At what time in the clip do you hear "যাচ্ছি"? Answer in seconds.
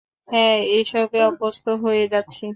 2.13-2.45